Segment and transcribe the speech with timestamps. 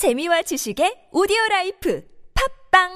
[0.00, 2.02] 재미와 지식의 오디오 라이프
[2.72, 2.88] 팟빵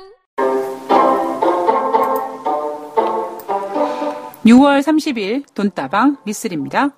[4.47, 6.97] 6월 30일 돈다방 미쓰리입니다.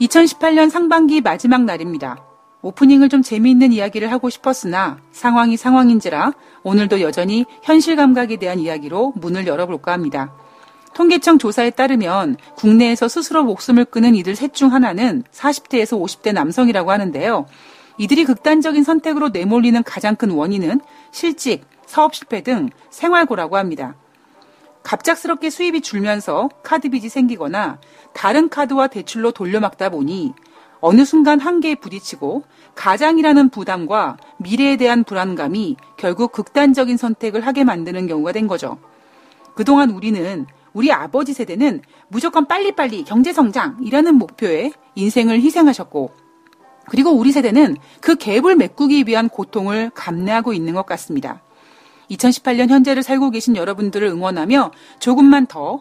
[0.00, 2.24] (2018년) 상반기 마지막 날입니다.
[2.62, 9.46] 오프닝을 좀 재미있는 이야기를 하고 싶었으나 상황이 상황인지라 오늘도 여전히 현실 감각에 대한 이야기로 문을
[9.46, 10.34] 열어볼까 합니다.
[10.94, 17.46] 통계청 조사에 따르면 국내에서 스스로 목숨을 끊은 이들 셋 중 하나는 40대에서 50대 남성이라고 하는데요.
[17.98, 20.80] 이들이 극단적인 선택으로 내몰리는 가장 큰 원인은
[21.12, 23.94] 실직, 사업 실패 등 생활고라고 합니다.
[24.82, 27.78] 갑작스럽게 수입이 줄면서 카드 빚이 생기거나
[28.14, 30.32] 다른 카드와 대출로 돌려막다 보니
[30.80, 32.42] 어느 순간 한계에 부딪히고
[32.74, 38.78] 가장이라는 부담과 미래에 대한 불안감이 결국 극단적인 선택을 하게 만드는 경우가 된 거죠.
[39.54, 46.12] 그동안 우리는 우리 아버지 세대는 무조건 빨리빨리 경제성장이라는 목표에 인생을 희생하셨고,
[46.86, 51.42] 그리고 우리 세대는 그 갭을 메꾸기 위한 고통을 감내하고 있는 것 같습니다.
[52.10, 55.80] 2018년 현재를 살고 계신 여러분들을 응원하며 조금만 더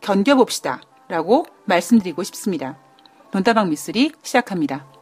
[0.00, 0.80] 견뎌봅시다.
[1.08, 2.76] 라고 말씀드리고 싶습니다.
[3.30, 4.97] 돈다방 미쓰리 시작합니다.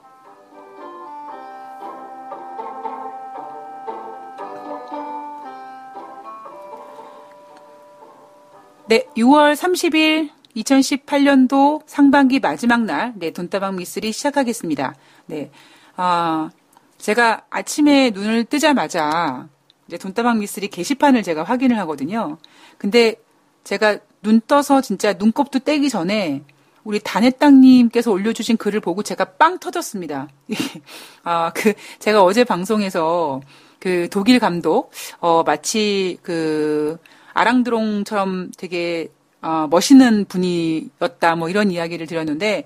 [8.88, 14.94] 네, 6월 30일 2018년도 상반기 마지막 날, 네, 돈다방 미쓰리 시작하겠습니다.
[15.26, 15.50] 네,
[15.96, 16.50] 아,
[16.96, 19.48] 제가 아침에 눈을 뜨자마자
[19.88, 22.38] 이제 돈다방 미쓰리 게시판을 제가 확인을 하거든요.
[22.78, 23.16] 근데
[23.64, 26.44] 제가 눈 떠서 진짜 눈곱도 떼기 전에
[26.84, 30.28] 우리 단해땅님께서 올려주신 글을 보고 제가 빵 터졌습니다.
[31.24, 33.40] 아, 그, 제가 어제 방송에서
[33.80, 36.98] 그 독일 감독, 어, 마치 그,
[37.36, 39.08] 아랑드롱처럼 되게
[39.42, 42.64] 어, 멋있는 분이었다 뭐 이런 이야기를 드렸는데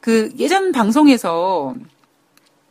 [0.00, 1.74] 그 예전 방송에서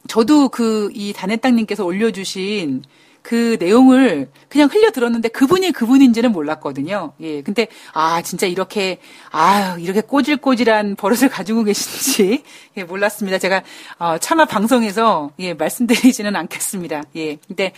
[0.07, 2.83] 저도 그 이 단해땅님께서 올려주신
[3.21, 7.13] 그 내용을 그냥 흘려 들었는데 그분이 그분인지는 몰랐거든요.
[7.19, 7.41] 예.
[7.43, 8.99] 근데 아, 진짜 이렇게
[9.31, 12.43] 아, 이렇게 꼬질꼬질한 버릇을 가지고 계신지
[12.77, 13.37] 예, 몰랐습니다.
[13.37, 13.61] 제가
[13.99, 17.03] 어, 차마 방송에서 예, 말씀드리지는 않겠습니다.
[17.17, 17.37] 예.
[17.47, 17.73] 근데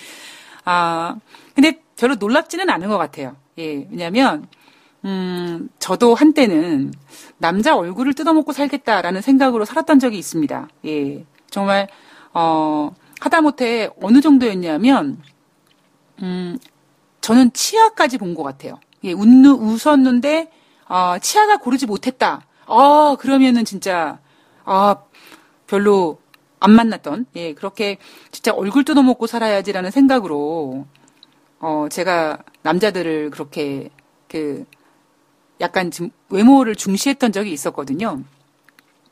[0.63, 1.15] 아,
[1.55, 3.35] 근데 별로 놀랍지는 않은 것 같아요.
[3.59, 3.87] 예.
[3.91, 4.47] 왜냐면
[5.05, 6.91] 음, 저도 한때는
[7.37, 10.67] 남자 얼굴을 뜯어먹고 살겠다라는 생각으로 살았던 적이 있습니다.
[10.87, 11.25] 예.
[11.51, 11.87] 정말,
[12.33, 15.21] 어, 하다못해 어느 정도였냐면,
[16.23, 16.57] 음,
[17.21, 18.79] 저는 치아까지 본 것 같아요.
[19.03, 20.51] 예, 웃는, 웃었는데,
[20.87, 22.45] 어, 치아가 고르지 못했다.
[22.65, 24.19] 어, 그러면은 진짜,
[24.65, 24.95] 아,
[25.67, 26.19] 별로
[26.59, 27.97] 안 만났던, 예, 그렇게
[28.31, 30.85] 진짜 얼굴 뜯어먹고 살아야지라는 생각으로,
[31.61, 33.89] 어, 제가 남자들을 그렇게,
[34.27, 34.65] 그,
[35.61, 38.23] 약간 좀 외모를 중시했던 적이 있었거든요.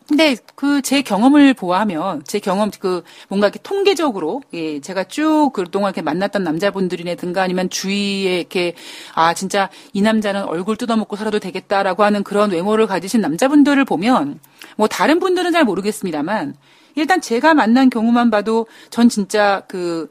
[0.08, 5.90] 근데 그 제 경험을 보아하면 제 경험 그 뭔가 이렇게 통계적으로 예 제가 쭉 그동안
[5.90, 8.74] 이렇게 만났던 남자분들이라든가 아니면 주위에 이렇게
[9.14, 14.40] 아 진짜 이 남자는 얼굴 뜯어먹고 살아도 되겠다라고 하는 그런 외모를 가지신 남자분들을 보면
[14.78, 16.56] 뭐 다른 분들은 잘 모르겠습니다만
[16.96, 20.10] 일단 제가 만난 경우만 봐도 전 진짜 그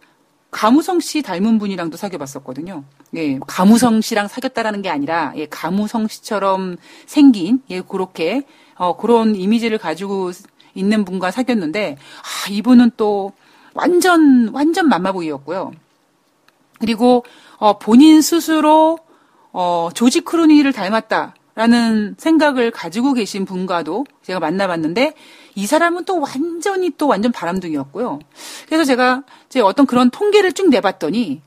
[0.58, 2.82] 가무성 씨 닮은 분이랑도 사귀어봤었거든요.
[3.14, 8.42] 예, 가무성 씨랑 사귀었다라는 게 아니라 예, 가무성 씨처럼 생긴 예, 그렇게
[8.74, 10.32] 어, 그런 이미지를 가지고
[10.74, 13.34] 있는 분과 사귀었는데 아, 이분은 또
[13.72, 15.70] 완전 완전 맘마보이였고요.
[16.80, 17.24] 그리고
[17.58, 18.98] 어, 본인 스스로
[19.52, 25.14] 어, 조지 크루니를 닮았다라는 생각을 가지고 계신 분과도 제가 만나봤는데
[25.58, 28.20] 이 사람은 또 완전히 또 완전 바람둥이였고요.
[28.66, 31.42] 그래서 제가 이제 어떤 그런 통계를 쭉 내봤더니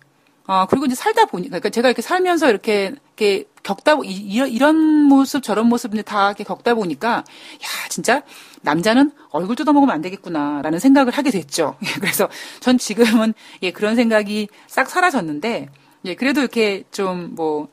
[0.48, 4.10] 어, 그리고 이제 살다 보니까, 그러니까 제가 이렇게 살면서 이렇게, 이렇게 겪다, 이,
[4.50, 8.24] 이런 모습, 저런 모습 다 이렇게 겪다 보니까, 야, 진짜,
[8.62, 11.78] 남자는 얼굴 뜯어먹으면 안 되겠구나 라는 생각을 하게 됐죠.
[12.02, 12.28] 그래서
[12.60, 15.70] 전 지금은, 예, 그런 생각이 싹 사라졌는데,
[16.04, 17.70] 예, 그래도 이렇게 좀 뭐,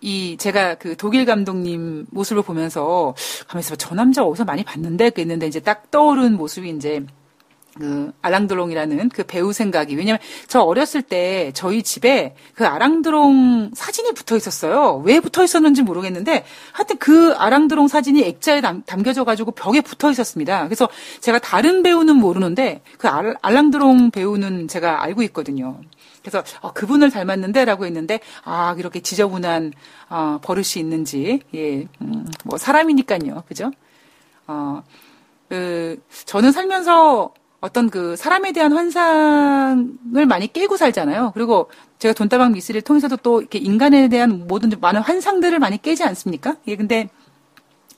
[0.00, 3.14] 이 제가 그 독일 감독님 모습을 보면서
[3.48, 7.04] 가면서 저 남자 어디서 많이 봤는데 그랬는데 이제 딱 떠오른 모습이 이제
[7.78, 14.36] 그 아랑드롱이라는 그 배우 생각이 왜냐면 저 어렸을 때 저희 집에 그 아랑드롱 사진이 붙어
[14.36, 15.02] 있었어요.
[15.04, 20.64] 왜 붙어 있었는지 모르겠는데 하여튼 그 아랑드롱 사진이 액자에 담, 겨져 가지고 벽에 붙어 있었습니다.
[20.64, 20.88] 그래서
[21.20, 25.80] 제가 다른 배우는 모르는데 그 알, 알랑드롱 배우는 제가 알고 있거든요.
[26.26, 29.72] 그래서 어, 그분을 닮았는데라고 했는데 아 이렇게 지저분한
[30.10, 33.70] 어, 버릇이 있는지 예, 음, 뭐 사람이니까요, 그죠?
[34.48, 34.82] 어,
[35.48, 41.30] 그 저는 살면서 어떤 그 사람에 대한 환상을 많이 깨고 살잖아요.
[41.34, 46.56] 그리고 제가 돈다방 미스를 통해서도 또 이렇게 인간에 대한 모든 많은 환상들을 많이 깨지 않습니까?
[46.66, 47.08] 예, 근데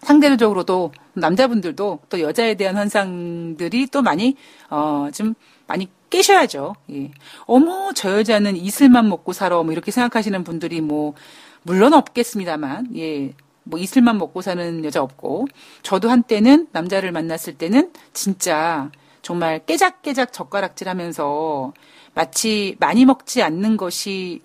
[0.02, 4.36] 상대적으로도 남자분들도 또 여자에 대한 환상들이 또 많이
[4.70, 5.34] 어 좀
[5.66, 6.74] 많이 깨셔야죠.
[6.92, 7.10] 예.
[7.46, 11.14] 어머 저 여자는 이슬만 먹고 살아 뭐 이렇게 생각하시는 분들이 뭐
[11.62, 13.34] 물론 없겠습니다만 예.
[13.64, 15.46] 뭐 이슬만 먹고 사는 여자 없고
[15.82, 18.90] 저도 한때는 남자를 만났을 때는 진짜
[19.20, 21.72] 정말 깨작깨작 젓가락질 하면서
[22.14, 24.40] 마치 많이 먹지 않는 것이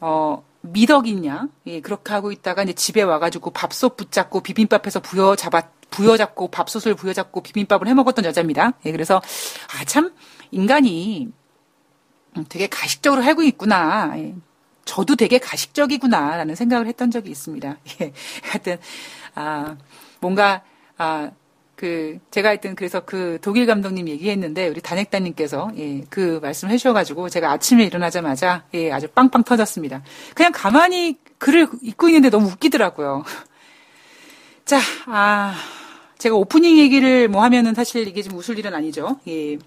[0.00, 6.94] 어 미덕이냐 예 그렇게 하고 있다가 이제 집에 와가지고 밥솥 붙잡고 비빔밥해서 부여잡아 부여잡고 밥솥을
[6.96, 8.72] 부여잡고 비빔밥을 해 먹었던 여자입니다.
[8.86, 9.22] 예 그래서
[9.78, 10.10] 아 참
[10.54, 11.32] 인간이
[12.48, 14.12] 되게 가식적으로 살고 있구나.
[14.16, 14.34] 예.
[14.84, 17.76] 저도 되게 가식적이구나라는 생각을 했던 적이 있습니다.
[18.00, 18.12] 예.
[18.42, 18.78] 하여튼,
[19.34, 19.76] 아,
[20.20, 20.62] 뭔가,
[20.96, 21.30] 아,
[21.76, 27.50] 그, 제가 하여튼 그래서 그 독일 감독님 얘기했는데 우리 단핵단님께서 예, 그 말씀 해주셔가지고 제가
[27.50, 30.02] 아침에 일어나자마자 예, 아주 빵빵 터졌습니다.
[30.34, 33.24] 그냥 가만히 글을 읽고 있는데 너무 웃기더라고요.
[34.64, 35.54] 자, 아,
[36.18, 39.18] 제가 오프닝 얘기를 뭐 하면은 사실 이게 좀 웃을 일은 아니죠.
[39.26, 39.58] 예.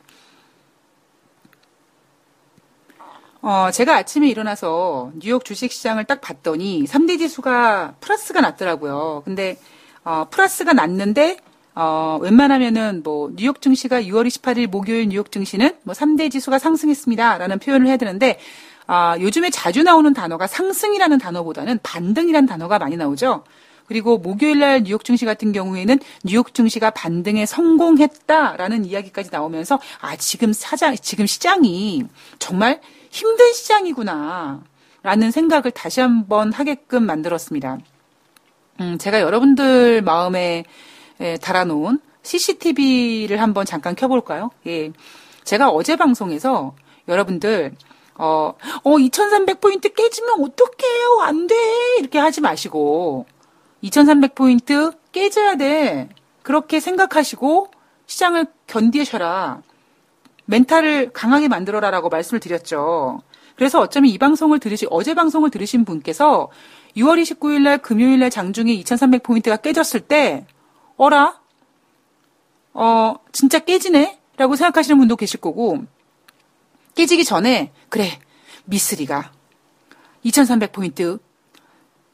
[3.42, 9.22] 어, 제가 아침에 일어나서 뉴욕 주식시장을 딱 봤더니 3대 지수가 플러스가 났더라고요.
[9.26, 9.58] 근데
[10.04, 11.38] 어, 플러스가 났는데
[11.76, 17.88] 어, 웬만하면은 뭐 뉴욕 증시가 6월 28일 목요일 뉴욕 증시는 뭐 3대 지수가 상승했습니다라는 표현을
[17.88, 18.40] 해야 되는데
[18.88, 23.44] 아, 요즘에 자주 나오는 단어가 상승이라는 단어보다는 반등이라는 단어가 많이 나오죠.
[23.86, 30.54] 그리고 목요일 날 뉴욕 증시 같은 경우에는 뉴욕 증시가 반등에 성공했다라는 이야기까지 나오면서 아, 지금
[30.54, 32.04] 사장 지금 시장이
[32.40, 34.62] 정말 힘든 시장이구나.
[35.04, 37.80] 라는 생각을 다시 한번 하게끔 만들었습니다.
[38.82, 40.66] 음, 제가 여러분들 마음에
[41.20, 44.52] 에, 달아놓은 CCTV를 한번 잠깐 켜볼까요?
[44.68, 44.92] 예.
[45.44, 46.76] 제가 어제 방송에서
[47.08, 47.74] 여러분들,
[48.16, 51.22] 어, 어, 2300포인트 깨지면 어떡해요?
[51.22, 51.56] 안 돼!
[52.00, 53.26] 이렇게 하지 마시고,
[53.84, 56.10] 2300포인트 깨져야 돼.
[56.44, 57.72] 그렇게 생각하시고,
[58.08, 59.62] 시장을 견디셔라.
[60.48, 63.22] 멘탈을 강하게 만들어라라고 말씀을 드렸죠.
[63.56, 66.50] 그래서 어쩌면 이 방송을 들으시, 어제 방송을 들으신 분께서
[66.96, 70.46] 6월 29일 날 금요일 날 장중에 2300 포인트가 깨졌을 때,
[70.96, 71.40] 어라?
[72.74, 74.20] 어, 진짜 깨지네?
[74.38, 75.84] 라고 생각하시는 분도 계실 거고,
[76.96, 78.20] 깨지기 전에, 그래,
[78.66, 79.32] 미스리가
[80.24, 81.20] 2300 포인트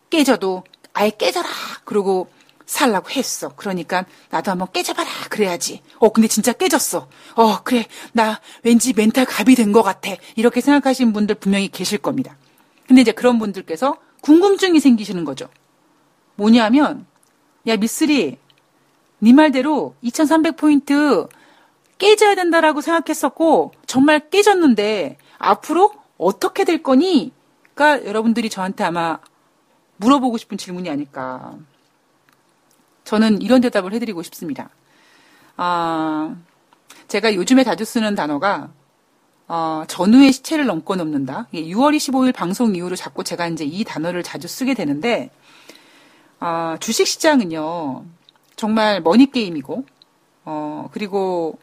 [0.09, 0.63] 깨져도
[0.93, 1.47] 아예 깨져라!
[1.83, 2.29] 그러고
[2.65, 3.49] 살라고 했어.
[3.55, 5.09] 그러니까 나도 한번 깨져봐라.
[5.29, 5.81] 그래야지.
[5.99, 7.07] 어, 근데 진짜 깨졌어.
[7.35, 7.85] 어, 그래.
[8.13, 10.11] 나 왠지 멘탈 갑이 된 것 같아.
[10.35, 12.37] 이렇게 생각하시는 분들 분명히 계실 겁니다.
[12.87, 15.47] 근데 이제 그런 분들께서 궁금증이 생기시는 거죠.
[16.35, 17.05] 뭐냐면,
[17.67, 18.37] 야, 미쓰리,
[19.19, 21.29] 네 말대로 2300포인트
[21.97, 27.31] 깨져야 된다라고 생각했었고, 정말 깨졌는데, 앞으로 어떻게 될 거니?
[27.75, 29.19] 가 여러분들이 저한테 아마
[29.97, 31.55] 물어보고 싶은 질문이 아닐까.
[33.03, 34.69] 저는 이런 대답을 해드리고 싶습니다.
[35.57, 36.35] 아,
[37.07, 38.69] 제가 요즘에 자주 쓰는 단어가
[39.47, 41.47] 어, 전후의 시체를 넘고 넘는다.
[41.53, 45.29] 6월 25일 방송 이후로 자꾸 제가 이제 이 단어를 자주 쓰게 되는데
[46.39, 48.05] 어, 주식 시장은요
[48.55, 49.85] 정말 머니 게임이고
[50.45, 51.59] 어, 그리고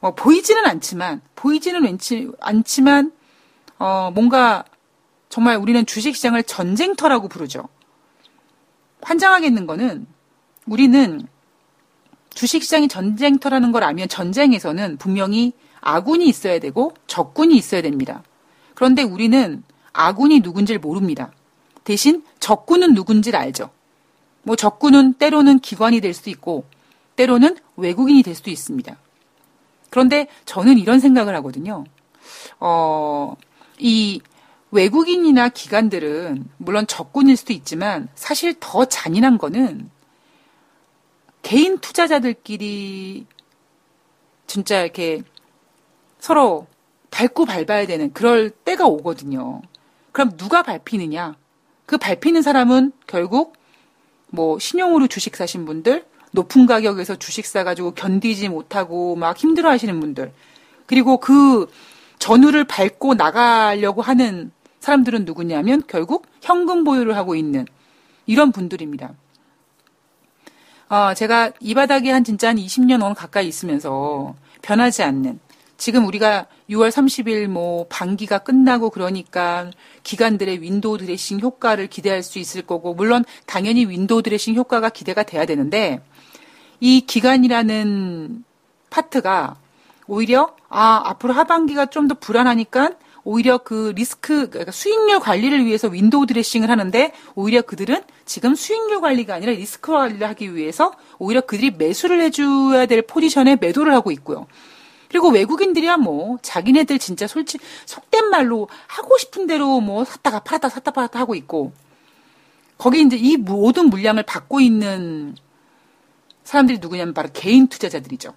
[0.00, 3.12] 어, 보이지는 않지만 보이지는 왠지 않지만
[3.78, 4.64] 어, 뭔가
[5.28, 7.68] 정말 우리는 주식 시장을 전쟁터라고 부르죠.
[9.02, 10.06] 환장하겠는 거는
[10.68, 11.26] 우리는
[12.30, 18.22] 주식시장이 전쟁터라는 걸 알면 전쟁에서는 분명히 아군이 있어야 되고 적군이 있어야 됩니다.
[18.74, 21.32] 그런데 우리는 아군이 누군지를 모릅니다.
[21.84, 23.70] 대신 적군은 누군지를 알죠.
[24.42, 26.64] 뭐 적군은 때로는 기관이 될 수도 있고
[27.16, 28.96] 때로는 외국인이 될 수도 있습니다.
[29.90, 31.84] 그런데 저는 이런 생각을 하거든요.
[32.60, 33.34] 어,
[33.78, 34.20] 이
[34.70, 39.90] 외국인이나 기관들은 물론 적군일 수도 있지만 사실 더 잔인한 거는
[41.48, 43.24] 개인 투자자들끼리
[44.46, 45.22] 진짜 이렇게
[46.18, 46.66] 서로
[47.10, 49.62] 밟고 밟아야 되는 그럴 때가 오거든요.
[50.12, 51.36] 그럼 누가 밟히느냐?
[51.86, 53.54] 그 밟히는 사람은 결국
[54.26, 60.30] 뭐 신용으로 주식 사신 분들, 높은 가격에서 주식 사가지고 견디지 못하고 막 힘들어 하시는 분들,
[60.84, 61.66] 그리고 그
[62.18, 67.64] 전후를 밟고 나가려고 하는 사람들은 누구냐면 결국 현금 보유를 하고 있는
[68.26, 69.14] 이런 분들입니다.
[70.88, 75.38] 어, 제가 이 바닥에 한 진짜 한 20년 원 가까이 있으면서 변하지 않는.
[75.76, 79.70] 지금 우리가 6월 30일 뭐 반기가 끝나고 그러니까
[80.02, 85.46] 기관들의 윈도우 드레싱 효과를 기대할 수 있을 거고 물론 당연히 윈도우 드레싱 효과가 기대가 돼야
[85.46, 86.00] 되는데
[86.80, 88.44] 이 기관이라는
[88.90, 89.56] 파트가
[90.08, 92.92] 오히려 아 앞으로 하반기가 좀 더 불안하니까
[93.24, 99.34] 오히려 그 리스크, 그러니까 수익률 관리를 위해서 윈도우 드레싱을 하는데 오히려 그들은 지금 수익률 관리가
[99.34, 104.46] 아니라 리스크 관리를 하기 위해서 오히려 그들이 매수를 해줘야 될 포지션에 매도를 하고 있고요.
[105.08, 110.90] 그리고 외국인들이야 뭐 자기네들 진짜 솔직 속된 말로 하고 싶은 대로 뭐 샀다가 팔았다 샀다
[110.90, 111.72] 팔았다 하고 있고
[112.76, 115.34] 거기 이제 이 모든 물량을 받고 있는
[116.44, 118.34] 사람들이 누구냐면 바로 개인 투자자들이죠.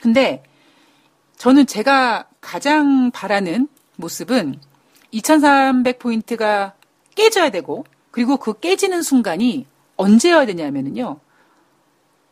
[0.00, 0.44] 근데
[1.36, 4.60] 저는 제가 가장 바라는 모습은
[5.12, 6.74] 2300포인트가
[7.16, 11.18] 깨져야 되고 그리고 그 깨지는 순간이 언제여야 되냐면은요.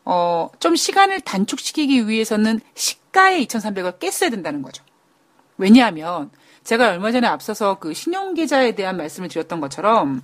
[0.04, 4.84] 어, 좀 시간을 단축시키기 위해서는 시가의 2300을 깼어야 된다는 거죠.
[5.58, 6.30] 왜냐하면
[6.62, 10.22] 제가 얼마 전에 앞서서 그 신용계좌에 대한 말씀을 드렸던 것처럼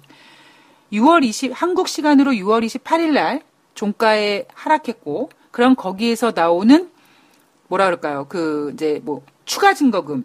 [0.93, 3.43] 6월 20, 한국 시간으로 6월 28일 날
[3.75, 6.90] 종가에 하락했고, 그럼 거기에서 나오는
[7.71, 8.27] 뭐라 그럴까요?
[8.29, 10.25] 그 이제 뭐 추가 증거금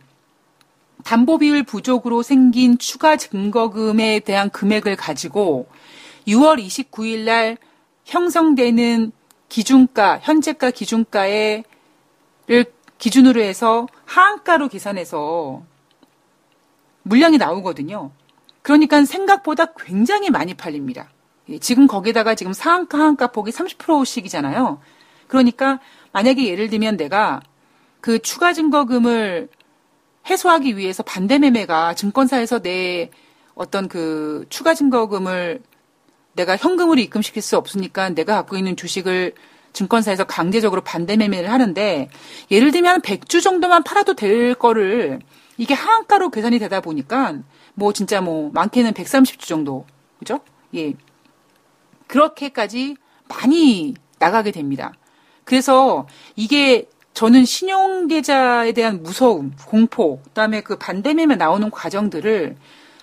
[1.04, 5.68] 담보 비율 부족으로 생긴 추가 증거금에 대한 금액을 가지고
[6.28, 7.58] 6월 29일 날
[8.06, 9.12] 형성되는
[9.48, 11.64] 기준가, 현재가 기준가에를
[12.98, 15.62] 기준으로 해서 하한가로 계산해서
[17.04, 18.10] 물량이 나오거든요.
[18.64, 21.10] 그러니까 생각보다 굉장히 많이 팔립니다.
[21.50, 24.80] 예, 지금 거기다가 지금 상한가, 하한가 폭이 30%씩이잖아요.
[25.28, 25.80] 그러니까
[26.16, 27.42] 만약에 예를 들면 내가
[28.00, 29.50] 그 추가 증거금을
[30.30, 33.12] 해소하기 위해서 반대 매매가 증권사에서 내
[33.54, 35.62] 어떤 그 추가 증거금을
[36.32, 39.34] 내가 현금으로 입금시킬 수 없으니까 내가 갖고 있는 주식을
[39.74, 42.10] 증권사에서 강제적으로 반대 매매를 하는데
[42.50, 45.20] 예를 들면 100주 정도만 팔아도 될 거를
[45.58, 47.40] 이게 하한가로 계산이 되다 보니까
[47.74, 49.86] 뭐 진짜 뭐 많게는 130주 정도
[50.20, 50.40] 그죠?
[50.76, 50.94] 예.
[52.08, 52.96] 그렇게까지
[53.28, 54.94] 많이 나가게 됩니다.
[55.46, 62.58] 그래서 이게 저는 신용계좌에 대한 무서움, 공포, 그다음에 그 반대매매 나오는 과정들을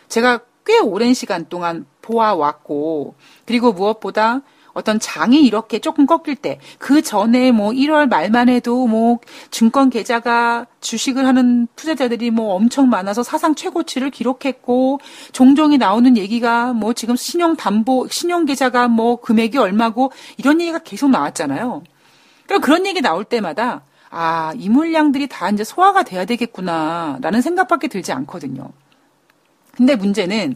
[0.08, 3.14] 제가 꽤 오랜 시간 동안 보아왔고,
[3.46, 4.42] 그리고 무엇보다
[4.74, 9.18] 어떤 장이 이렇게 조금 꺾일 때, 그 전에 뭐 1월 말만 해도 뭐
[9.50, 15.00] 증권 계좌가 주식을 하는 투자자들이 뭐 엄청 많아서 사상 최고치를 기록했고,
[15.32, 21.10] 종종이 나오는 얘기가 뭐 지금 신용 담보, 신용 계좌가 뭐 금액이 얼마고, 이런 얘기가 계속
[21.10, 21.82] 나왔잖아요.
[22.46, 23.82] 그럼 그런 얘기 나올 때마다
[24.14, 28.70] 아, 이 물량들이 다 이제 소화가 돼야 되겠구나, 라는 생각밖에 들지 않거든요.
[29.74, 30.54] 근데 문제는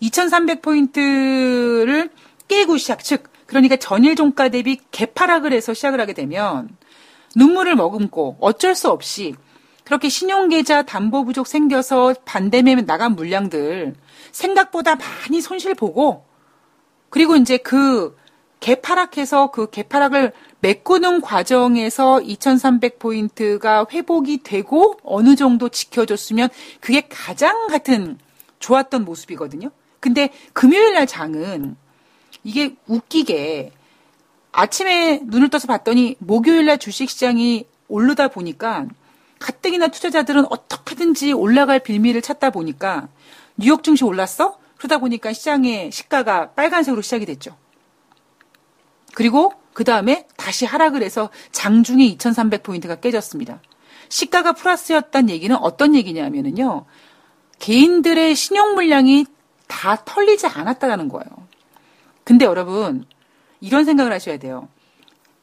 [0.00, 2.10] 2300포인트를
[2.48, 6.70] 깨고 시작, 즉, 그러니까 전일 종가 대비 개파락을 해서 시작을 하게 되면
[7.36, 9.34] 눈물을 머금고 어쩔 수 없이
[9.84, 13.94] 그렇게 신용계좌 담보 부족 생겨서 반대매 나간 물량들
[14.32, 16.24] 생각보다 많이 손실 보고
[17.10, 18.16] 그리고 이제 그
[18.66, 26.48] 개파락해서 그 개파락을 메꾸는 과정에서 2300포인트가 회복이 되고 어느 정도 지켜줬으면
[26.80, 28.18] 그게 가장 같은
[28.58, 29.70] 좋았던 모습이거든요.
[30.00, 31.76] 근데 금요일 날 장은
[32.42, 33.70] 이게 웃기게
[34.50, 38.86] 아침에 눈을 떠서 봤더니 목요일 날 주식시장이 오르다 보니까
[39.38, 43.06] 가뜩이나 투자자들은 어떻게든지 올라갈 빌미를 찾다 보니까
[43.56, 44.58] 뉴욕 증시 올랐어?
[44.76, 47.56] 그러다 보니까 시장의 시가가 빨간색으로 시작이 됐죠.
[49.16, 53.62] 그리고 그 다음에 다시 하락을 해서 장중에 2,300포인트가 깨졌습니다.
[54.10, 56.84] 시가가 플러스였단 얘기는 어떤 얘기냐면요.
[57.58, 59.24] 개인들의 신용 물량이
[59.68, 61.24] 다 털리지 않았다는 거예요.
[62.24, 63.06] 근데 여러분,
[63.62, 64.68] 이런 생각을 하셔야 돼요.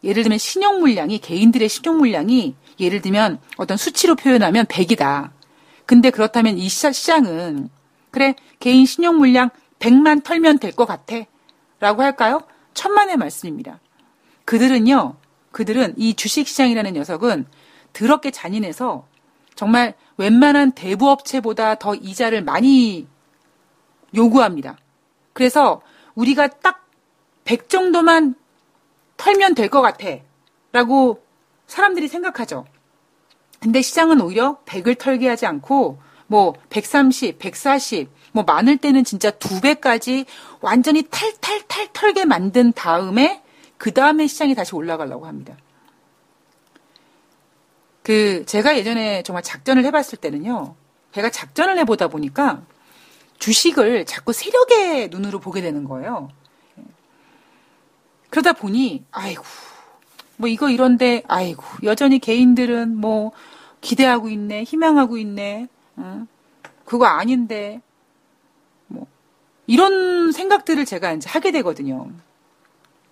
[0.04, 5.32] 예를 들면 신용 물량이, 개인들의 신용 물량이 예를 들면 어떤 수치로 표현하면 100이다.
[5.88, 7.70] 근데 그렇다면 이 시장은,
[8.12, 9.50] 그래, 개인 신용 물량
[9.80, 11.16] 100만 털면 될 것 같아.
[11.80, 12.42] 라고 할까요?
[12.74, 13.80] 천만의 말씀입니다.
[14.46, 15.16] 그들은요,
[15.52, 17.46] 그들은 이 주식시장이라는 녀석은
[17.94, 19.08] 더럽게 잔인해서
[19.56, 23.08] 정말 웬만한 대부업체보다 더 이자를 많이
[24.16, 24.78] 요구합니다.
[25.34, 25.82] 그래서
[26.16, 26.82] 우리가 딱
[27.46, 28.36] 100 정도만
[29.18, 30.08] 털면 될 것 같아.
[30.72, 31.22] 라고
[31.68, 32.66] 사람들이 생각하죠.
[33.60, 39.62] 근데 시장은 오히려 100을 털게 하지 않고 뭐 130, 140, 뭐 많을 때는 진짜 두
[39.62, 40.26] 배까지
[40.62, 43.44] 완전히 탈탈탈 털게 만든 다음에
[43.78, 45.56] 그 다음에 시장이 다시 올라가려고 합니다.
[48.02, 50.76] 그 제가 예전에 정말 작전을 해봤을 때는요.
[51.14, 52.64] 제가 작전을 해보다 보니까
[53.40, 56.30] 주식을 자꾸 세력의 눈으로 보게 되는 거예요.
[58.30, 59.44] 그러다 보니 아이고
[60.38, 63.32] 뭐 이거 이런데 아이고 여전히 개인들은 뭐
[63.82, 66.26] 기대하고 있네 희망하고 있네 어?
[66.86, 67.82] 그거 아닌데
[68.88, 69.08] 뭐
[69.68, 72.10] 이런 생각들을 제가 이제 하게 되거든요.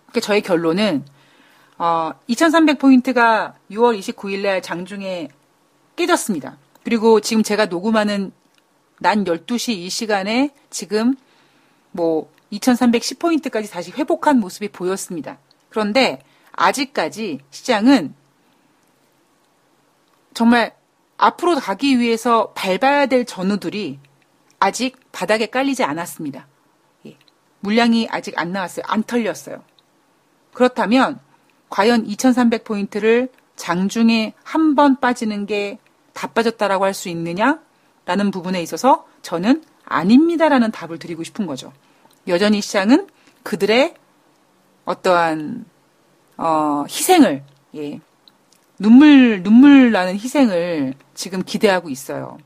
[0.08, 1.06] 그러니까 저의 결론은
[1.78, 5.30] 어, 2,300포인트가 6월 29일 날 장중에
[5.96, 6.58] 깨졌습니다.
[6.84, 8.32] 그리고 지금 제가 녹음하는
[9.00, 11.16] 난 12시 이 시간에 지금
[11.92, 15.40] 뭐 2310포인트까지 다시 회복한 모습이 보였습니다.
[15.70, 16.22] 그런데
[16.52, 18.14] 아직까지 시장은
[20.34, 20.76] 정말
[21.22, 24.00] 앞으로 가기 위해서 밟아야 될 전우들이
[24.60, 26.48] 아직 바닥에 깔리지 않았습니다.
[27.06, 27.18] 예.
[27.60, 28.84] 물량이 아직 안 나왔어요.
[28.88, 29.64] 안 털렸어요.
[30.54, 31.20] 그렇다면
[31.70, 35.78] 과연 2300포인트를 장중에 한 번 빠지는 게
[36.14, 37.60] 다 빠졌다라고 할 수 있느냐
[38.06, 41.72] 라는 부분에 있어서 저는 아닙니다라는 답을 드리고 싶은 거죠.
[42.28, 43.08] 여전히 시장은
[43.44, 43.94] 그들의
[44.86, 45.66] 어떠한
[46.38, 47.44] 어, 희생을
[47.76, 48.00] 예,
[48.82, 52.40] 눈물 눈물 나는 희생을 지금 기대하고 있어요.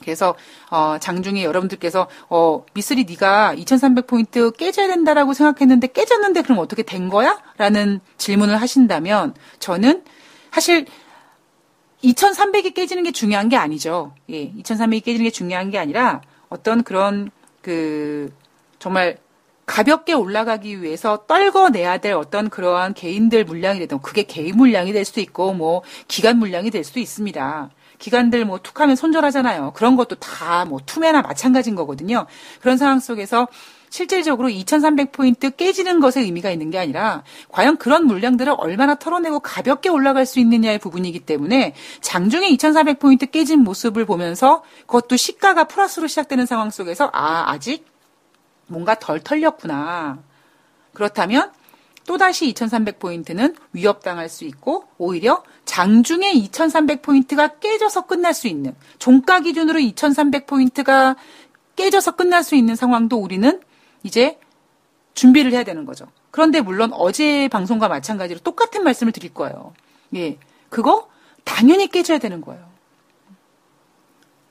[0.00, 0.34] 그래서
[0.70, 7.38] 어, 장중에 여러분들께서 어, 미쓰리 네가 2,300포인트 깨져야 된다라고 생각했는데 깨졌는데 그럼 어떻게 된 거야?
[7.58, 10.04] 라는 질문을 하신다면 저는
[10.52, 10.86] 사실
[12.02, 14.14] 2,300이 깨지는 게 중요한 게 아니죠.
[14.30, 18.32] 예, 2,300이 깨지는 게 중요한 게 아니라 어떤 그런 그
[18.78, 19.18] 정말
[19.66, 25.20] 가볍게 올라가기 위해서 떨궈내야 될 어떤 그러한 개인들 물량이 되든 그게 개인 물량이 될 수도
[25.20, 27.70] 있고 뭐 기관 물량이 될 수도 있습니다.
[27.98, 29.72] 기관들 뭐 툭하면 손절하잖아요.
[29.74, 32.26] 그런 것도 다 뭐 투매나 마찬가지인 거거든요.
[32.60, 33.48] 그런 상황 속에서
[33.90, 40.26] 실질적으로 2300포인트 깨지는 것에 의미가 있는 게 아니라 과연 그런 물량들을 얼마나 털어내고 가볍게 올라갈
[40.26, 47.10] 수 있느냐의 부분이기 때문에 장중에 2400포인트 깨진 모습을 보면서 그것도 시가가 플러스로 시작되는 상황 속에서
[47.12, 47.84] 아, 아직
[48.66, 50.18] 뭔가 덜 털렸구나.
[50.92, 51.52] 그렇다면
[52.06, 61.16] 또다시 2300포인트는 위협당할 수 있고 오히려 장중에 2300포인트가 깨져서 끝날 수 있는 종가 기준으로 2300포인트가
[61.74, 63.60] 깨져서 끝날 수 있는 상황도 우리는
[64.02, 64.38] 이제
[65.14, 66.06] 준비를 해야 되는 거죠.
[66.30, 69.74] 그런데 물론 어제 방송과 마찬가지로 똑같은 말씀을 드릴 거예요.
[70.14, 70.38] 예.
[70.68, 71.08] 그거
[71.44, 72.64] 당연히 깨져야 되는 거예요.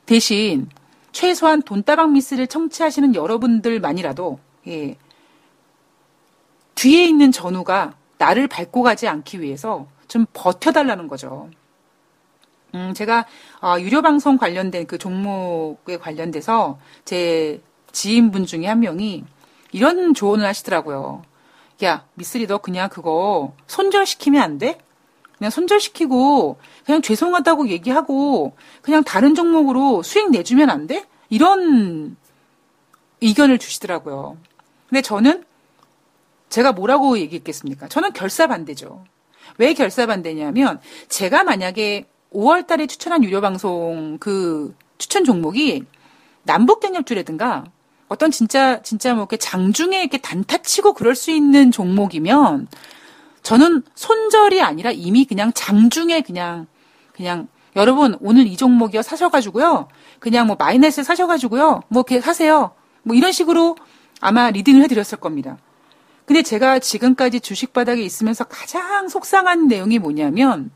[0.06, 0.70] 대신
[1.16, 4.98] 최소한 돈다방 미스를 청취하시는 여러분들만이라도 예,
[6.76, 11.50] 뒤에 있는 전우가 나를 밟고 가지 않기 위해서 좀 버텨달라는 거죠.
[12.74, 13.26] 음, 제가
[13.62, 17.62] 어, 유료 방송 관련된 그 종목에 관련돼서 제
[17.94, 19.24] 지인분 중에 한 명이
[19.72, 21.24] 이런 조언을 하시더라고요.
[21.86, 24.80] 야, 미쓰리 너 그냥 그거 손절시키면 안 돼?
[25.38, 31.06] 그냥 손절시키고 그냥 죄송하다고 얘기하고 그냥 다른 종목으로 수익 내주면 안 돼?
[31.30, 32.16] 이런
[33.22, 34.38] 의견을 주시더라고요.
[34.90, 35.44] 근데 저는
[36.50, 37.88] 제가 뭐라고 얘기했겠습니까?
[37.88, 39.04] 저는 결사 반대죠.
[39.58, 45.84] 왜 결사 반대냐면 제가 만약에 5월 달에 추천한 유료 방송 그 추천 종목이
[46.44, 47.66] 남북 경협주라든가
[48.08, 52.68] 어떤 진짜 진짜 뭐 이렇게 장중에 이렇게 단타 치고 그럴 수 있는 종목이면
[53.46, 56.66] 저는 손절이 아니라 이미 그냥 장중에 그냥
[57.14, 59.88] 그냥 여러분 오늘 이 종목이요 사셔가지고요.
[60.20, 61.84] 그냥 뭐 마이너스 사셔가지고요.
[61.88, 62.72] 뭐 이렇게 사세요.
[63.04, 63.78] 뭐 이런 식으로
[64.20, 65.60] 아마 리딩을 해드렸을 겁니다.
[66.26, 70.72] 근데 제가 지금까지 주식 바닥에 있으면서 가장 속상한 내용이 뭐냐면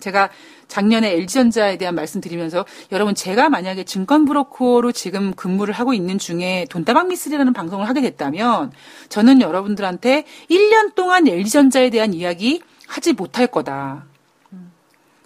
[0.00, 0.30] 제가
[0.68, 7.08] 작년에 LG전자에 대한 말씀드리면서 여러분 제가 만약에 증권 브로커로 지금 근무를 하고 있는 중에 돈다방
[7.08, 8.72] 미스리라는 방송을 하게 됐다면
[9.08, 14.04] 저는 여러분들한테 1년 동안 LG전자에 대한 이야기 하지 못할 거다.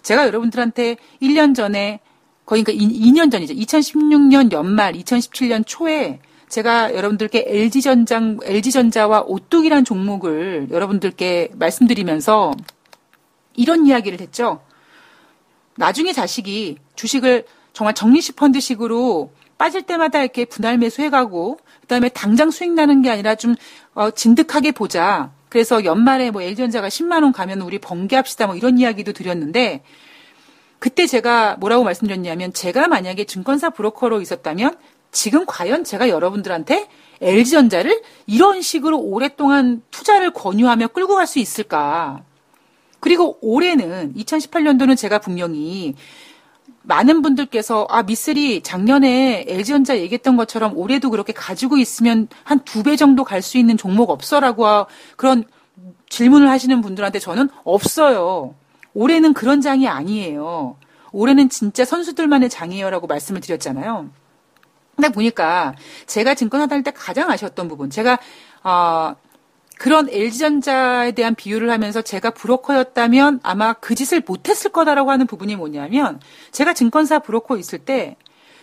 [0.01, 1.99] 제가 여러분들한테 1년 전에
[2.45, 3.53] 거의 그러니까 2년 전이죠.
[3.53, 12.51] 2016년 연말, 2017년 초에 제가 여러분들께 LG전장, LG전자와 오뚝이란 종목을 여러분들께 말씀드리면서
[13.55, 14.61] 이런 이야기를 했죠.
[15.75, 23.01] 나중에 자식이 주식을 정말 적립식 펀드식으로 빠질 때마다 이렇게 분할 매수해가고 그다음에 당장 수익 나는
[23.01, 23.55] 게 아니라 좀
[23.93, 25.31] 어, 진득하게 보자.
[25.49, 29.83] 그래서 연말에 뭐 LG전자가 10만 원 가면 우리 번개합시다 뭐 이런 이야기도 드렸는데
[30.79, 34.75] 그때 제가 뭐라고 말씀드렸냐면 제가 만약에 증권사 브로커로 있었다면
[35.11, 36.87] 지금 과연 제가 여러분들한테
[37.21, 42.23] LG전자를 이런 식으로 오랫동안 투자를 권유하며 끌고 갈 수 있을까?
[43.03, 45.93] 그리고 올해는 2018년도는 제가 분명히
[46.83, 52.95] 많은 분들께서 아 미쓰리 작년에 LG전자 얘기했던 것처럼 올해도 그렇게 가지고 있으면 한 두 배
[52.95, 54.85] 정도 갈 수 있는 종목 없어라고
[55.17, 55.43] 그런
[56.09, 58.55] 질문을 하시는 분들한테 저는 없어요.
[58.93, 60.77] 올해는 그런 장이 아니에요.
[61.11, 64.09] 올해는 진짜 선수들만의 장이에요라고 말씀을 드렸잖아요.
[64.95, 65.75] 근데 보니까
[66.07, 68.17] 제가 증권사 다닐 때 가장 아쉬웠던 부분, 제가
[68.63, 69.15] 어,
[69.83, 76.21] 그런 LG전자에 대한 비유를 하면서 제가 브로커였다면 아마 그 짓을 못했을 거다라고 하는 부분이 뭐냐면
[76.53, 78.15] 제가 증권사 브로커 있을 때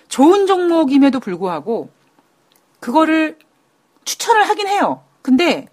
[0.08, 1.90] 좋은 종목임에도 불구하고
[2.80, 3.36] 그거를
[4.06, 5.04] 추천을 하긴 해요.
[5.20, 5.68] 근데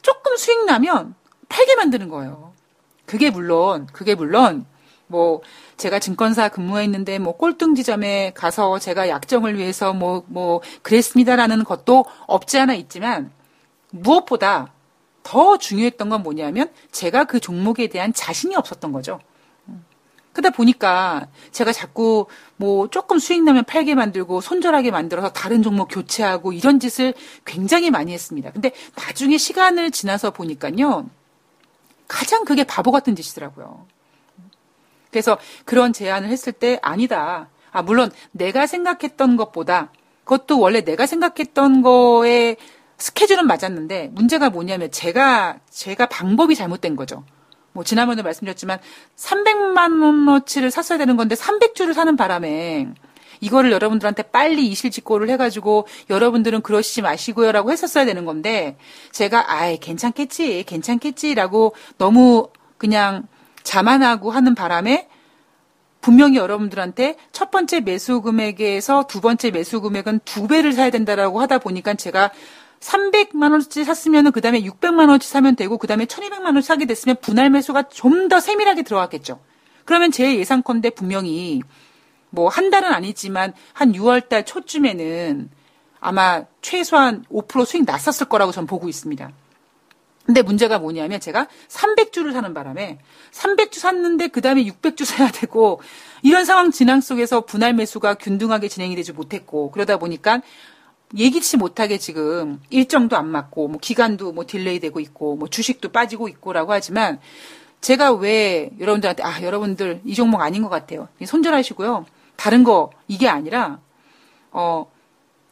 [0.00, 1.14] 조금 수익 나면
[1.50, 2.54] 팔게 만드는 거예요.
[3.04, 4.64] 그게 물론 그게 물론
[5.08, 5.42] 뭐
[5.76, 12.58] 제가 증권사 근무했는데 뭐 꼴등 지점에 가서 제가 약정을 위해서 뭐뭐 뭐 그랬습니다라는 것도 없지
[12.58, 13.30] 않아 있지만
[13.90, 14.72] 무엇보다
[15.22, 19.20] 더 중요했던 건 뭐냐면 제가 그 종목에 대한 자신이 없었던 거죠.
[20.32, 22.26] 그러다 보니까 제가 자꾸
[22.56, 28.12] 뭐 조금 수익 나면 팔게 만들고 손절하게 만들어서 다른 종목 교체하고 이런 짓을 굉장히 많이
[28.12, 28.52] 했습니다.
[28.52, 31.10] 근데 나중에 시간을 지나서 보니까요.
[32.06, 33.86] 가장 그게 바보 같은 짓이더라고요.
[35.10, 37.48] 그래서 그런 제안을 했을 때 아니다.
[37.72, 39.90] 아, 물론 내가 생각했던 것보다
[40.24, 42.56] 그것도 원래 내가 생각했던 거에
[43.00, 47.24] 스케줄은 맞았는데 문제가 뭐냐면 제가 제가 방법이 잘못된 거죠.
[47.72, 48.78] 뭐 지난번에 말씀드렸지만
[49.16, 52.88] 300만 원어치를 샀어야 되는 건데 300주를 사는 바람에
[53.40, 58.76] 이거를 여러분들한테 빨리 이실직고를 해가지고 여러분들은 그러시지 마시고요라고 했었어야 되는 건데
[59.12, 63.26] 제가 아예 괜찮겠지 괜찮겠지라고 너무 그냥
[63.62, 65.08] 자만하고 하는 바람에
[66.00, 71.58] 분명히 여러분들한테 첫 번째 매수 금액에서 두 번째 매수 금액은 두 배를 사야 된다라고 하다
[71.58, 72.30] 보니까 제가
[72.80, 77.16] 300만 원어치 샀으면 그 다음에 600만 원어치 사면 되고 그 다음에 1200만 원어치 사게 됐으면
[77.20, 79.40] 분할 매수가 좀 더 세밀하게 들어갔겠죠.
[79.84, 81.62] 그러면 제 예상컨대 분명히
[82.30, 85.50] 뭐 한 달은 아니지만 한 6월 달 초쯤에는
[86.00, 89.30] 아마 최소한 5% 수익 났었을 거라고 저는 보고 있습니다.
[90.24, 92.98] 근데 문제가 뭐냐면 제가 300주를 사는 바람에
[93.32, 95.80] 300주 샀는데 그 다음에 600주 사야 되고
[96.22, 100.40] 이런 상황 진행 속에서 분할 매수가 균등하게 진행이 되지 못했고 그러다 보니까
[101.16, 106.28] 예기치 못하게 지금 일정도 안 맞고 뭐 기간도 뭐 delay 되고 있고 뭐 주식도 빠지고
[106.28, 107.20] 있고라고 하지만
[107.80, 111.08] 제가 왜 여러분들한테 아 여러분들 이 종목 아닌 것 같아요.
[111.24, 112.06] 손절하시고요.
[112.36, 113.80] 다른 거 이게 아니라
[114.52, 114.86] 어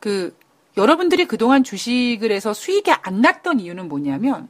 [0.01, 0.37] 그
[0.77, 4.49] 여러분들이 그동안 주식을 해서 수익이 안 났던 이유는 뭐냐면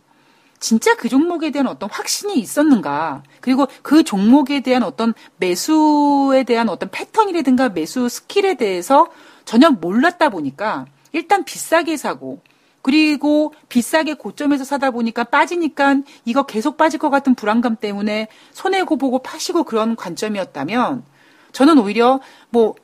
[0.61, 6.91] 진짜 그 종목에 대한 어떤 확신이 있었는가 그리고 그 종목에 대한 어떤 매수에 대한 어떤
[6.91, 9.09] 패턴이라든가 매수 스킬에 대해서
[9.45, 12.41] 전혀 몰랐다 보니까 일단 비싸게 사고
[12.83, 19.19] 그리고 비싸게 고점에서 사다 보니까 빠지니까 이거 계속 빠질 것 같은 불안감 때문에 손해고 보고
[19.19, 21.05] 파시고 그런 관점이었다면
[21.53, 22.75] 저는 오히려 뭐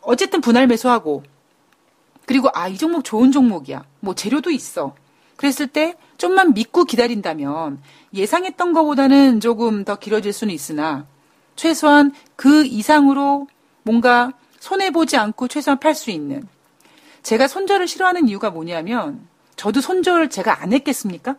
[0.00, 1.24] 어쨌든 분할 매수하고
[2.26, 3.84] 그리고 아 이 종목 좋은 종목이야.
[4.00, 4.94] 뭐 재료도 있어.
[5.36, 7.80] 그랬을 때 좀만 믿고 기다린다면
[8.12, 11.06] 예상했던 것보다는 조금 더 길어질 수는 있으나
[11.56, 13.46] 최소한 그 이상으로
[13.82, 16.46] 뭔가 손해보지 않고 최소한 팔 수 있는
[17.28, 21.36] 제가 손절을 싫어하는 이유가 뭐냐면 저도 손절 제가 안 했겠습니까?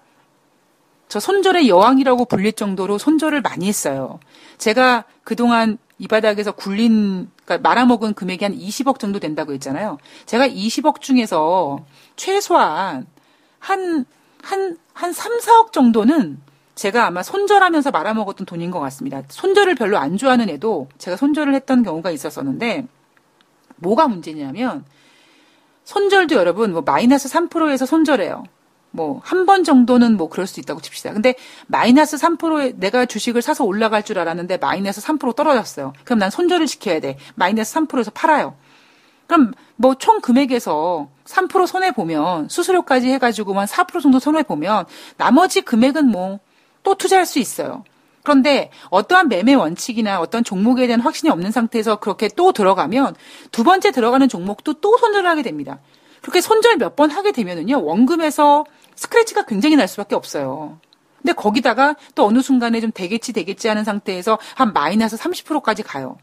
[1.07, 4.19] 저 손절의 여왕이라고 불릴 정도로 손절을 많이 했어요.
[4.59, 9.97] 제가 그동안 이 바닥에서 굴린, 그러니까 말아먹은 금액이 한 20억 정도 된다고 했잖아요.
[10.27, 11.83] 제가 20억 중에서
[12.15, 13.07] 최소한
[13.57, 14.05] 한,
[14.43, 16.39] 한, 한 3, 4억 정도는
[16.75, 19.23] 제가 아마 손절하면서 말아먹었던 돈인 것 같습니다.
[19.27, 22.85] 손절을 별로 안 좋아하는 애도 제가 손절을 했던 경우가 있었었는데,
[23.77, 24.85] 뭐가 문제냐면,
[25.93, 28.43] 손절도 여러분 뭐 마이너스 3%에서 손절해요.
[28.91, 31.13] 뭐 한 번 정도는 뭐 그럴 수 있다고 칩시다.
[31.13, 31.33] 근데
[31.67, 35.93] 마이너스 3%에 내가 주식을 사서 올라갈 줄 알았는데 마이너스 3% 떨어졌어요.
[36.03, 37.17] 그럼 난 손절을 시켜야 돼.
[37.35, 38.55] 마이너스 3%에서 팔아요.
[39.27, 44.85] 그럼 뭐 총 금액에서 3% 손해 보면 수수료까지 해가지고만 4% 정도 손해 보면
[45.17, 46.39] 나머지 금액은 뭐
[46.83, 47.83] 또 투자할 수 있어요.
[48.23, 53.15] 그런데 어떠한 매매 원칙이나 어떤 종목에 대한 확신이 없는 상태에서 그렇게 또 들어가면
[53.51, 55.79] 두 번째 들어가는 종목도 또 손절을 하게 됩니다.
[56.21, 60.79] 그렇게 손절 몇 번 하게 되면은요, 원금에서 스크래치가 굉장히 날 수밖에 없어요.
[61.21, 66.17] 근데 거기다가 또 어느 순간에 좀 되겠지 되겠지 하는 상태에서 한 마이너스 30%까지 가요.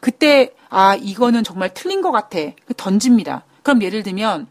[0.00, 2.38] 그때 아 이거는 정말 틀린 것 같아
[2.76, 3.44] 던집니다.
[3.62, 4.46] 그럼 예를 들면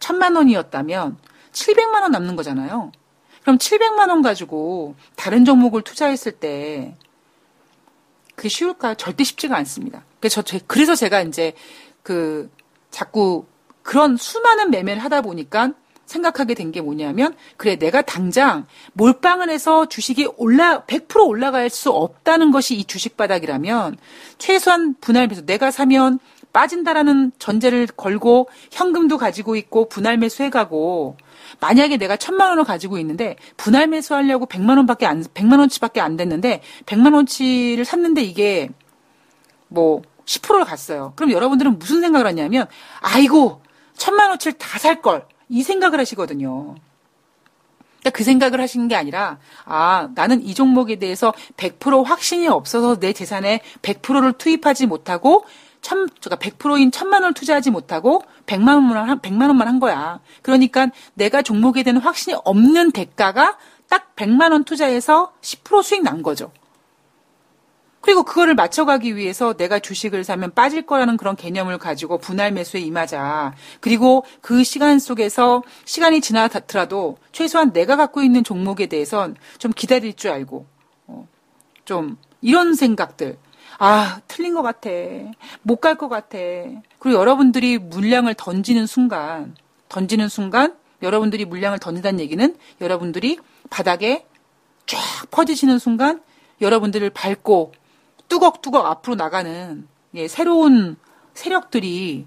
[0.00, 1.16] 천만 원이었다면
[1.52, 2.92] 700만 원 남는 거잖아요.
[3.48, 6.94] 그럼 700만 원 가지고 다른 종목을 투자했을 때
[8.34, 8.96] 그게 쉬울까요?
[8.96, 10.04] 절대 쉽지가 않습니다.
[10.20, 11.54] 그래서, 저, 그래서 제가 이제
[12.02, 12.50] 그
[12.90, 13.46] 자꾸
[13.80, 15.72] 그런 수많은 매매를 하다 보니까
[16.04, 22.50] 생각하게 된 게 뭐냐면 그래 내가 당장 몰빵을 해서 주식이 올라 100% 올라갈 수 없다는
[22.50, 23.96] 것이 이 주식 바닥이라면
[24.36, 26.18] 최소한 분할 매수 내가 사면
[26.52, 31.16] 빠진다라는 전제를 걸고 현금도 가지고 있고 분할 매수해 가고
[31.60, 36.62] 만약에 내가 천만 원을 가지고 있는데 분할 매수하려고 백만 원밖에 안, 백만 원치밖에 안 됐는데
[36.86, 38.68] 백만 원치를 샀는데 이게
[39.68, 41.12] 뭐 10%를 갔어요.
[41.16, 42.66] 그럼 여러분들은 무슨 생각을 하냐면
[43.00, 43.62] 아이고
[43.96, 46.74] 천만 원치를 다 살 걸 이 생각을 하시거든요.
[48.00, 53.12] 그러니까 그 생각을 하시는 게 아니라 아 나는 이 종목에 대해서 100% 확신이 없어서 내
[53.12, 55.44] 재산에 100%를 투입하지 못하고
[55.80, 60.20] 천, 제가 100%인 천만 원을 투자하지 못하고 100만 원만, 한, 100만 원만 한 거야.
[60.42, 66.52] 그러니까 내가 종목에 대한 확신이 없는 대가가 딱 100만 원 투자해서 10% 수익 난 거죠.
[68.00, 73.54] 그리고 그거를 맞춰가기 위해서 내가 주식을 사면 빠질 거라는 그런 개념을 가지고 분할 매수에 임하자.
[73.80, 80.30] 그리고 그 시간 속에서 시간이 지나더라도 최소한 내가 갖고 있는 종목에 대해선 좀 기다릴 줄
[80.30, 80.66] 알고,
[81.08, 81.28] 어,
[81.84, 83.36] 좀 이런 생각들.
[83.78, 84.90] 아, 틀린 것 같아.
[85.62, 86.38] 못 갈 것 같아.
[86.98, 89.54] 그리고 여러분들이 물량을 던지는 순간,
[89.88, 93.38] 던지는 순간, 여러분들이 물량을 던진다는 얘기는 여러분들이
[93.70, 94.26] 바닥에
[94.86, 94.98] 쫙
[95.30, 96.22] 퍼지시는 순간
[96.60, 97.72] 여러분들을 밟고
[98.28, 100.96] 뚜걱뚜걱 앞으로 나가는 예, 새로운
[101.34, 102.26] 세력들이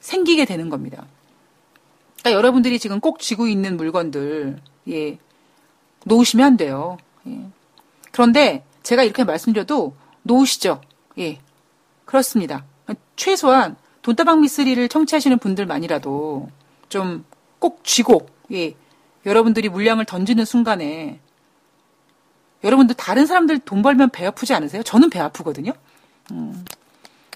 [0.00, 1.04] 생기게 되는 겁니다.
[2.20, 4.60] 그러니까 여러분들이 지금 꼭 쥐고 있는 물건들
[4.90, 5.18] 예,
[6.04, 6.96] 놓으시면 안 돼요.
[7.26, 7.40] 예.
[8.12, 10.80] 그런데 제가 이렇게 말씀드려도 놓으시죠.
[11.18, 11.38] 예,
[12.04, 12.64] 그렇습니다.
[13.16, 16.48] 최소한 돈다방 미쓰리를 청취하시는 분들만이라도
[16.88, 17.24] 좀
[17.62, 18.74] 꼭 쥐고 예,
[19.24, 21.20] 여러분들이 물량을 던지는 순간에
[22.64, 24.82] 여러분들 다른 사람들 돈 벌면 배 아프지 않으세요?
[24.82, 25.72] 저는 배 아프거든요.
[26.32, 26.64] 음.